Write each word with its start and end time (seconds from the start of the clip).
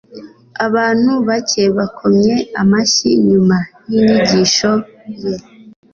abantu 0.65 1.11
bake 1.27 1.63
bakomye 1.77 2.35
amashyi 2.61 3.09
nyuma 3.29 3.57
yinyigisho 3.91 4.71
ye 5.21 5.33